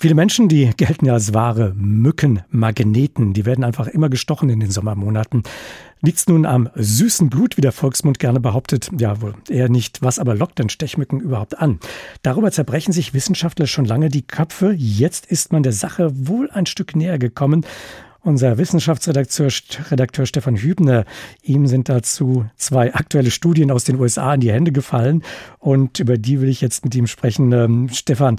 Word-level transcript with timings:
Viele 0.00 0.14
Menschen, 0.14 0.48
die 0.48 0.70
gelten 0.76 1.06
ja 1.06 1.14
als 1.14 1.34
wahre 1.34 1.74
Mückenmagneten. 1.74 3.32
Die 3.32 3.44
werden 3.44 3.64
einfach 3.64 3.88
immer 3.88 4.08
gestochen 4.08 4.48
in 4.48 4.60
den 4.60 4.70
Sommermonaten. 4.70 5.42
Liegt's 6.02 6.28
nun 6.28 6.46
am 6.46 6.70
süßen 6.76 7.28
Blut, 7.28 7.56
wie 7.56 7.62
der 7.62 7.72
Volksmund 7.72 8.20
gerne 8.20 8.38
behauptet? 8.38 8.90
Ja, 8.96 9.20
wohl 9.20 9.34
eher 9.48 9.68
nicht. 9.68 10.00
Was 10.00 10.20
aber 10.20 10.36
lockt 10.36 10.60
denn 10.60 10.68
Stechmücken 10.68 11.18
überhaupt 11.18 11.58
an? 11.58 11.80
Darüber 12.22 12.52
zerbrechen 12.52 12.92
sich 12.92 13.12
Wissenschaftler 13.12 13.66
schon 13.66 13.86
lange 13.86 14.08
die 14.08 14.22
Köpfe. 14.22 14.70
Jetzt 14.70 15.26
ist 15.26 15.50
man 15.50 15.64
der 15.64 15.72
Sache 15.72 16.12
wohl 16.28 16.48
ein 16.48 16.66
Stück 16.66 16.94
näher 16.94 17.18
gekommen. 17.18 17.66
Unser 18.20 18.56
Wissenschaftsredakteur 18.56 19.48
Redakteur 19.90 20.26
Stefan 20.26 20.56
Hübner, 20.56 21.06
ihm 21.42 21.66
sind 21.66 21.88
dazu 21.88 22.46
zwei 22.56 22.94
aktuelle 22.94 23.32
Studien 23.32 23.72
aus 23.72 23.82
den 23.82 23.98
USA 23.98 24.34
in 24.34 24.42
die 24.42 24.52
Hände 24.52 24.70
gefallen 24.70 25.24
und 25.58 25.98
über 25.98 26.18
die 26.18 26.40
will 26.40 26.48
ich 26.48 26.60
jetzt 26.60 26.84
mit 26.84 26.94
ihm 26.94 27.08
sprechen. 27.08 27.50
Ähm, 27.52 27.88
Stefan, 27.90 28.38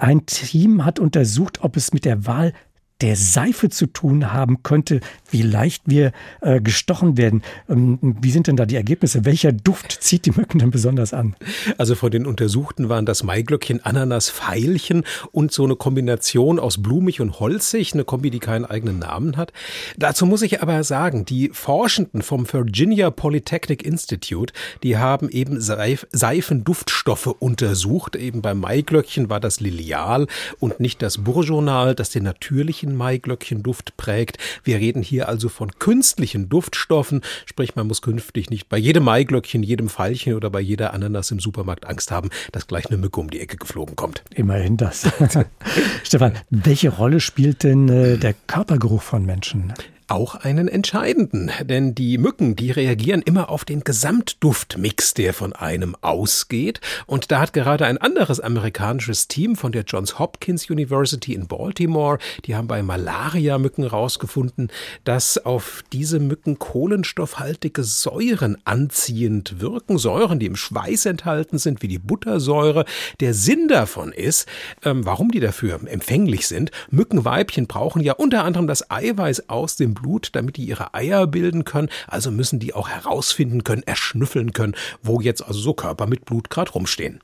ein 0.00 0.26
Team 0.26 0.84
hat 0.84 0.98
untersucht, 0.98 1.62
ob 1.62 1.76
es 1.76 1.92
mit 1.92 2.04
der 2.04 2.26
Wahl 2.26 2.52
der 3.00 3.16
Seife 3.16 3.68
zu 3.70 3.86
tun 3.86 4.32
haben 4.32 4.62
könnte, 4.62 5.00
wie 5.30 5.42
leicht 5.42 5.82
wir 5.86 6.12
äh, 6.40 6.60
gestochen 6.60 7.16
werden. 7.16 7.42
Ähm, 7.68 7.98
wie 8.02 8.30
sind 8.30 8.46
denn 8.46 8.56
da 8.56 8.66
die 8.66 8.76
Ergebnisse? 8.76 9.24
Welcher 9.24 9.52
Duft 9.52 9.92
zieht 10.00 10.26
die 10.26 10.32
Mücken 10.32 10.58
denn 10.58 10.70
besonders 10.70 11.14
an? 11.14 11.34
Also 11.78 11.94
von 11.94 12.10
den 12.10 12.26
Untersuchten 12.26 12.88
waren 12.88 13.06
das 13.06 13.22
Maiglöckchen, 13.22 13.84
Ananas, 13.84 14.28
Veilchen 14.28 15.04
und 15.32 15.52
so 15.52 15.64
eine 15.64 15.76
Kombination 15.76 16.58
aus 16.58 16.82
blumig 16.82 17.20
und 17.20 17.40
holzig, 17.40 17.94
eine 17.94 18.04
Kombi, 18.04 18.30
die 18.30 18.38
keinen 18.38 18.64
eigenen 18.64 18.98
Namen 18.98 19.36
hat. 19.36 19.52
Dazu 19.96 20.26
muss 20.26 20.42
ich 20.42 20.62
aber 20.62 20.84
sagen, 20.84 21.24
die 21.24 21.50
Forschenden 21.52 22.22
vom 22.22 22.50
Virginia 22.50 23.10
Polytechnic 23.10 23.82
Institute, 23.82 24.52
die 24.82 24.96
haben 24.96 25.28
eben 25.28 25.60
Seif 25.60 26.06
Seifenduftstoffe 26.12 27.26
untersucht. 27.26 28.16
Eben 28.16 28.42
beim 28.42 28.60
Maiglöckchen 28.60 29.30
war 29.30 29.40
das 29.40 29.60
Lilial 29.60 30.26
und 30.58 30.80
nicht 30.80 31.02
das 31.02 31.18
Bourgeonal, 31.18 31.94
das 31.94 32.10
den 32.10 32.24
natürlichen 32.24 32.89
natürlichen 32.90 32.96
Maiglöckchenduft 32.96 33.96
prägt. 33.96 34.38
Wir 34.64 34.78
reden 34.78 35.02
hier 35.02 35.28
also 35.28 35.48
von 35.48 35.70
künstlichen 35.78 36.48
Duftstoffen, 36.48 37.22
sprich 37.46 37.76
man 37.76 37.86
muss 37.86 38.02
künftig 38.02 38.50
nicht 38.50 38.68
bei 38.68 38.78
jedem 38.78 39.04
Maiglöckchen, 39.04 39.62
jedem 39.62 39.88
Veilchen 39.88 40.34
oder 40.34 40.50
bei 40.50 40.60
jeder 40.60 40.92
Ananas 40.92 41.30
im 41.30 41.40
Supermarkt 41.40 41.86
Angst 41.86 42.10
haben, 42.10 42.30
dass 42.52 42.66
gleich 42.66 42.86
eine 42.86 42.98
Mücke 42.98 43.20
um 43.20 43.30
die 43.30 43.40
Ecke 43.40 43.56
geflogen 43.56 43.96
kommt. 43.96 44.22
Immerhin 44.34 44.76
das. 44.76 45.08
Stefan, 46.04 46.32
welche 46.50 46.90
Rolle 46.90 47.20
spielt 47.20 47.62
denn 47.62 47.88
äh, 47.88 48.16
der 48.16 48.34
Körpergeruch 48.46 49.02
von 49.02 49.24
Menschen? 49.24 49.72
Auch 50.10 50.34
einen 50.34 50.66
entscheidenden, 50.66 51.50
denn 51.62 51.94
die 51.94 52.18
Mücken, 52.18 52.56
die 52.56 52.72
reagieren 52.72 53.22
immer 53.22 53.48
auf 53.48 53.64
den 53.64 53.84
Gesamtduftmix, 53.84 55.14
der 55.14 55.32
von 55.32 55.52
einem 55.52 55.94
ausgeht. 56.00 56.80
Und 57.06 57.30
da 57.30 57.40
hat 57.40 57.52
gerade 57.52 57.86
ein 57.86 57.98
anderes 57.98 58.40
amerikanisches 58.40 59.28
Team 59.28 59.54
von 59.54 59.70
der 59.70 59.84
Johns 59.84 60.18
Hopkins 60.18 60.68
University 60.68 61.34
in 61.34 61.46
Baltimore, 61.46 62.18
die 62.44 62.56
haben 62.56 62.66
bei 62.66 62.82
Malaria-Mücken 62.82 63.84
rausgefunden, 63.84 64.70
dass 65.04 65.38
auf 65.38 65.84
diese 65.92 66.18
Mücken 66.18 66.58
kohlenstoffhaltige 66.58 67.84
Säuren 67.84 68.58
anziehend 68.64 69.60
wirken, 69.60 69.96
Säuren, 69.96 70.40
die 70.40 70.46
im 70.46 70.56
Schweiß 70.56 71.06
enthalten 71.06 71.58
sind, 71.58 71.82
wie 71.82 71.88
die 71.88 71.98
Buttersäure. 71.98 72.84
Der 73.20 73.32
Sinn 73.32 73.68
davon 73.68 74.12
ist, 74.12 74.48
ähm, 74.84 75.06
warum 75.06 75.30
die 75.30 75.40
dafür 75.40 75.80
empfänglich 75.86 76.48
sind. 76.48 76.72
Mückenweibchen 76.90 77.68
brauchen 77.68 78.02
ja 78.02 78.14
unter 78.14 78.44
anderem 78.44 78.66
das 78.66 78.90
Eiweiß 78.90 79.48
aus 79.48 79.76
dem 79.76 79.99
Blut, 80.00 80.30
damit 80.32 80.56
die 80.56 80.64
ihre 80.64 80.94
Eier 80.94 81.26
bilden 81.26 81.64
können. 81.64 81.88
Also 82.06 82.30
müssen 82.30 82.58
die 82.58 82.74
auch 82.74 82.88
herausfinden 82.88 83.64
können, 83.64 83.82
erschnüffeln 83.82 84.52
können, 84.52 84.74
wo 85.02 85.20
jetzt 85.20 85.42
also 85.42 85.60
so 85.60 85.74
Körper 85.74 86.06
mit 86.06 86.24
Blut 86.24 86.50
gerade 86.50 86.70
rumstehen. 86.72 87.20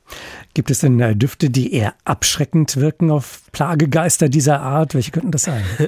Gibt 0.55 0.71
es 0.71 0.81
denn 0.81 1.01
äh, 1.01 1.17
Düfte, 1.17 1.51
die 1.51 1.73
eher 1.73 1.95
abschreckend 2.05 2.77
wirken 2.77 3.11
auf 3.11 3.43
Plagegeister 3.53 4.29
dieser 4.29 4.61
Art? 4.61 4.95
Welche 4.95 5.11
könnten 5.11 5.31
das 5.31 5.43
sein? 5.43 5.65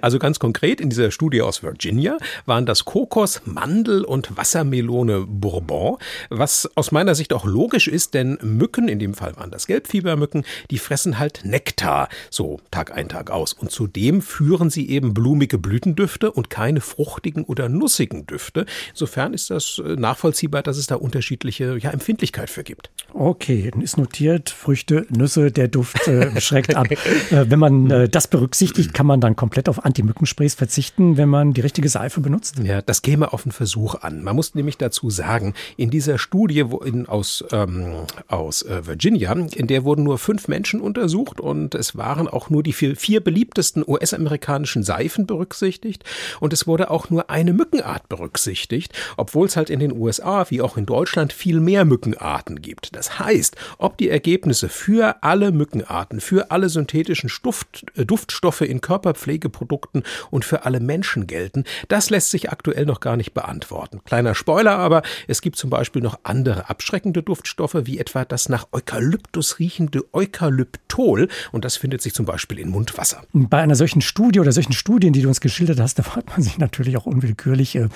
Also 0.00 0.18
ganz 0.18 0.38
konkret 0.38 0.80
in 0.80 0.90
dieser 0.90 1.10
Studie 1.10 1.42
aus 1.42 1.62
Virginia 1.62 2.18
waren 2.46 2.66
das 2.66 2.84
Kokos, 2.84 3.42
Mandel 3.44 4.04
und 4.04 4.36
Wassermelone 4.36 5.26
Bourbon, 5.26 5.96
was 6.28 6.68
aus 6.76 6.92
meiner 6.92 7.14
Sicht 7.14 7.32
auch 7.32 7.44
logisch 7.44 7.88
ist, 7.88 8.14
denn 8.14 8.38
Mücken, 8.42 8.88
in 8.88 8.98
dem 8.98 9.14
Fall 9.14 9.36
waren 9.36 9.50
das 9.50 9.66
Gelbfiebermücken, 9.66 10.44
die 10.70 10.78
fressen 10.78 11.18
halt 11.18 11.40
Nektar, 11.44 12.08
so 12.30 12.60
Tag 12.70 12.92
ein, 12.94 13.08
Tag 13.08 13.30
aus. 13.30 13.52
Und 13.52 13.70
zudem 13.70 14.22
führen 14.22 14.70
sie 14.70 14.88
eben 14.88 15.14
blumige 15.14 15.58
Blütendüfte 15.58 16.27
und 16.32 16.50
keine 16.50 16.80
fruchtigen 16.80 17.44
oder 17.44 17.68
nussigen 17.68 18.26
Düfte. 18.26 18.66
Insofern 18.90 19.34
ist 19.34 19.50
das 19.50 19.80
äh, 19.84 19.96
nachvollziehbar, 19.96 20.62
dass 20.62 20.76
es 20.76 20.86
da 20.86 20.96
unterschiedliche 20.96 21.78
ja, 21.78 21.90
Empfindlichkeit 21.90 22.50
für 22.50 22.64
gibt. 22.64 22.90
Okay, 23.14 23.70
ist 23.80 23.96
notiert. 23.96 24.50
Früchte, 24.50 25.06
Nüsse, 25.08 25.50
der 25.50 25.68
Duft 25.68 26.06
äh, 26.06 26.40
schreckt 26.40 26.74
ab. 26.74 26.90
äh, 26.90 26.96
wenn 27.30 27.58
man 27.58 27.90
äh, 27.90 28.08
das 28.08 28.28
berücksichtigt, 28.28 28.92
kann 28.94 29.06
man 29.06 29.20
dann 29.20 29.36
komplett 29.36 29.68
auf 29.68 29.84
Anti-Mückensprays 29.84 30.54
verzichten, 30.54 31.16
wenn 31.16 31.28
man 31.28 31.52
die 31.52 31.60
richtige 31.60 31.88
Seife 31.88 32.20
benutzt? 32.20 32.56
Ja, 32.62 32.82
das 32.82 33.02
käme 33.02 33.32
auf 33.32 33.44
einen 33.44 33.52
Versuch 33.52 33.96
an. 33.96 34.22
Man 34.22 34.36
muss 34.36 34.54
nämlich 34.54 34.76
dazu 34.78 35.10
sagen, 35.10 35.54
in 35.76 35.90
dieser 35.90 36.18
Studie 36.18 36.70
wo 36.70 36.78
in, 36.78 37.06
aus, 37.06 37.44
ähm, 37.52 38.06
aus 38.26 38.62
äh, 38.62 38.86
Virginia, 38.86 39.32
in 39.32 39.66
der 39.66 39.84
wurden 39.84 40.04
nur 40.04 40.18
fünf 40.18 40.48
Menschen 40.48 40.80
untersucht 40.80 41.40
und 41.40 41.74
es 41.74 41.96
waren 41.96 42.28
auch 42.28 42.50
nur 42.50 42.62
die 42.62 42.72
vier, 42.72 42.96
vier 42.96 43.20
beliebtesten 43.22 43.84
US-amerikanischen 43.86 44.82
Seifen 44.82 45.26
berücksichtigt 45.26 46.04
und 46.40 46.52
es 46.52 46.66
wurde 46.66 46.90
auch 46.90 47.10
nur 47.10 47.30
eine 47.30 47.52
Mückenart 47.52 48.08
berücksichtigt, 48.08 48.92
obwohl 49.16 49.46
es 49.46 49.56
halt 49.56 49.70
in 49.70 49.80
den 49.80 49.92
USA 49.92 50.46
wie 50.50 50.62
auch 50.62 50.76
in 50.76 50.86
Deutschland 50.86 51.32
viel 51.32 51.60
mehr 51.60 51.84
Mückenarten 51.84 52.62
gibt. 52.62 52.94
Das 52.96 53.18
heißt, 53.18 53.56
ob 53.78 53.98
die 53.98 54.08
Ergebnisse 54.08 54.68
für 54.68 55.22
alle 55.22 55.52
Mückenarten, 55.52 56.20
für 56.20 56.50
alle 56.50 56.68
synthetischen 56.68 57.28
Stuft, 57.28 57.84
äh, 57.96 58.04
Duftstoffe 58.04 58.62
in 58.62 58.80
Körperpflegeprodukten 58.80 60.02
und 60.30 60.44
für 60.44 60.64
alle 60.64 60.80
Menschen 60.80 61.26
gelten, 61.26 61.64
das 61.88 62.10
lässt 62.10 62.30
sich 62.30 62.50
aktuell 62.50 62.86
noch 62.86 63.00
gar 63.00 63.16
nicht 63.16 63.34
beantworten. 63.34 64.00
Kleiner 64.04 64.34
Spoiler 64.34 64.78
aber, 64.78 65.02
es 65.26 65.40
gibt 65.40 65.56
zum 65.56 65.70
Beispiel 65.70 66.02
noch 66.02 66.18
andere 66.22 66.70
abschreckende 66.70 67.22
Duftstoffe, 67.22 67.76
wie 67.82 67.98
etwa 67.98 68.24
das 68.24 68.48
nach 68.48 68.68
Eukalyptus 68.72 69.58
riechende 69.58 70.04
Eukalyptol 70.12 71.28
und 71.52 71.64
das 71.64 71.76
findet 71.76 72.02
sich 72.02 72.14
zum 72.14 72.26
Beispiel 72.26 72.58
in 72.58 72.70
Mundwasser. 72.70 73.22
Bei 73.32 73.58
einer 73.58 73.74
solchen 73.74 74.00
Studie 74.00 74.40
oder 74.40 74.52
solchen 74.52 74.72
Studien, 74.72 75.12
die 75.12 75.22
du 75.22 75.28
uns 75.28 75.40
geschildert 75.40 75.80
hast, 75.80 75.97
da 75.98 76.04
fragt 76.04 76.30
man 76.30 76.42
sich 76.42 76.58
natürlich 76.58 76.96
auch 76.96 77.06
unwillkürlich, 77.06 77.74
äh, 77.74 77.88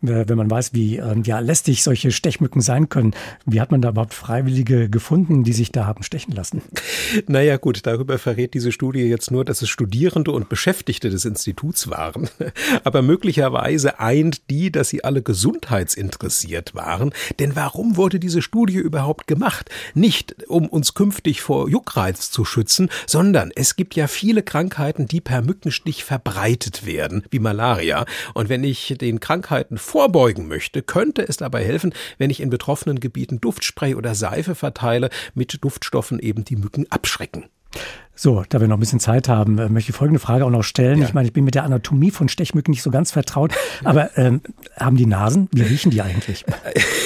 wenn 0.00 0.38
man 0.38 0.48
weiß, 0.48 0.74
wie 0.74 0.98
äh, 0.98 1.20
ja, 1.24 1.40
lästig 1.40 1.82
solche 1.82 2.12
Stechmücken 2.12 2.60
sein 2.60 2.88
können. 2.88 3.14
Wie 3.46 3.60
hat 3.60 3.72
man 3.72 3.82
da 3.82 3.88
überhaupt 3.88 4.14
Freiwillige 4.14 4.88
gefunden, 4.88 5.42
die 5.42 5.52
sich 5.52 5.72
da 5.72 5.84
haben 5.84 6.04
stechen 6.04 6.32
lassen? 6.32 6.62
Naja 7.26 7.56
gut, 7.56 7.84
darüber 7.84 8.18
verrät 8.18 8.54
diese 8.54 8.70
Studie 8.70 9.00
jetzt 9.00 9.30
nur, 9.30 9.44
dass 9.44 9.62
es 9.62 9.68
Studierende 9.68 10.30
und 10.30 10.48
Beschäftigte 10.48 11.10
des 11.10 11.24
Instituts 11.24 11.90
waren. 11.90 12.28
Aber 12.84 13.02
möglicherweise 13.02 13.98
eint 13.98 14.50
die, 14.50 14.70
dass 14.70 14.90
sie 14.90 15.02
alle 15.02 15.22
gesundheitsinteressiert 15.22 16.74
waren. 16.76 17.12
Denn 17.40 17.56
warum 17.56 17.96
wurde 17.96 18.20
diese 18.20 18.42
Studie 18.42 18.76
überhaupt 18.76 19.26
gemacht? 19.26 19.68
Nicht, 19.94 20.48
um 20.48 20.68
uns 20.68 20.94
künftig 20.94 21.40
vor 21.40 21.68
Juckreiz 21.68 22.30
zu 22.30 22.44
schützen, 22.44 22.88
sondern 23.06 23.50
es 23.54 23.74
gibt 23.74 23.96
ja 23.96 24.06
viele 24.06 24.42
Krankheiten, 24.44 25.06
die 25.08 25.20
per 25.20 25.42
Mückenstich 25.42 26.04
verbreitet 26.04 26.86
werden, 26.86 27.24
wie 27.30 27.38
Malaria. 27.48 28.04
Und 28.34 28.50
wenn 28.50 28.62
ich 28.62 28.94
den 29.00 29.20
Krankheiten 29.20 29.78
vorbeugen 29.78 30.48
möchte, 30.48 30.82
könnte 30.82 31.26
es 31.26 31.38
dabei 31.38 31.64
helfen, 31.64 31.94
wenn 32.18 32.28
ich 32.28 32.40
in 32.40 32.50
betroffenen 32.50 33.00
Gebieten 33.00 33.40
Duftspray 33.40 33.94
oder 33.94 34.14
Seife 34.14 34.54
verteile, 34.54 35.08
mit 35.34 35.64
Duftstoffen 35.64 36.18
eben 36.18 36.44
die 36.44 36.56
Mücken 36.56 36.86
abschrecken. 36.90 37.46
So, 38.20 38.42
da 38.48 38.60
wir 38.60 38.66
noch 38.66 38.78
ein 38.78 38.80
bisschen 38.80 38.98
Zeit 38.98 39.28
haben, 39.28 39.58
äh, 39.58 39.68
möchte 39.68 39.90
ich 39.92 39.96
folgende 39.96 40.18
Frage 40.18 40.44
auch 40.44 40.50
noch 40.50 40.64
stellen. 40.64 40.98
Ja. 40.98 41.06
Ich 41.06 41.14
meine, 41.14 41.28
ich 41.28 41.32
bin 41.32 41.44
mit 41.44 41.54
der 41.54 41.62
Anatomie 41.62 42.10
von 42.10 42.28
Stechmücken 42.28 42.72
nicht 42.72 42.82
so 42.82 42.90
ganz 42.90 43.12
vertraut, 43.12 43.54
aber 43.84 44.18
ähm, 44.18 44.40
haben 44.76 44.96
die 44.96 45.06
Nasen? 45.06 45.48
Wie 45.52 45.62
riechen 45.62 45.92
die 45.92 46.02
eigentlich? 46.02 46.44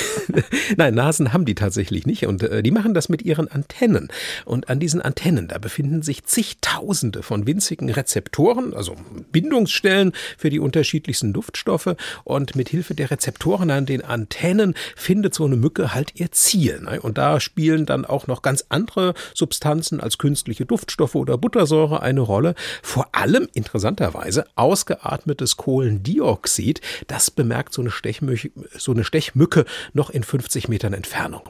Nein, 0.78 0.94
Nasen 0.94 1.34
haben 1.34 1.44
die 1.44 1.54
tatsächlich 1.54 2.06
nicht 2.06 2.24
und 2.24 2.42
äh, 2.42 2.62
die 2.62 2.70
machen 2.70 2.94
das 2.94 3.10
mit 3.10 3.20
ihren 3.20 3.48
Antennen. 3.48 4.08
Und 4.46 4.70
an 4.70 4.80
diesen 4.80 5.02
Antennen, 5.02 5.48
da 5.48 5.58
befinden 5.58 6.00
sich 6.00 6.24
zigtausende 6.24 7.22
von 7.22 7.46
winzigen 7.46 7.90
Rezeptoren, 7.90 8.72
also 8.72 8.96
Bindungsstellen 9.32 10.12
für 10.38 10.48
die 10.48 10.60
unterschiedlichsten 10.60 11.34
Duftstoffe. 11.34 11.94
Und 12.24 12.56
mit 12.56 12.70
Hilfe 12.70 12.94
der 12.94 13.10
Rezeptoren 13.10 13.70
an 13.70 13.84
den 13.84 14.02
Antennen 14.02 14.72
findet 14.96 15.34
so 15.34 15.44
eine 15.44 15.56
Mücke 15.56 15.92
halt 15.92 16.12
ihr 16.14 16.32
Ziel. 16.32 16.80
Ne? 16.80 17.02
Und 17.02 17.18
da 17.18 17.38
spielen 17.38 17.84
dann 17.84 18.06
auch 18.06 18.28
noch 18.28 18.40
ganz 18.40 18.64
andere 18.70 19.12
Substanzen 19.34 20.00
als 20.00 20.16
künstliche 20.16 20.64
Duftstoffe 20.64 21.01
Duftstoffe 21.02 21.16
oder 21.16 21.36
Buttersäure 21.36 22.00
eine 22.02 22.20
Rolle. 22.20 22.54
Vor 22.82 23.08
allem 23.12 23.48
interessanterweise 23.54 24.44
ausgeatmetes 24.54 25.56
Kohlendioxid. 25.56 26.80
Das 27.08 27.30
bemerkt 27.30 27.74
so 27.74 27.82
eine, 27.82 27.90
Stechmücke, 27.90 28.50
so 28.76 28.92
eine 28.92 29.04
Stechmücke 29.04 29.64
noch 29.92 30.10
in 30.10 30.22
50 30.22 30.68
Metern 30.68 30.92
Entfernung. 30.92 31.40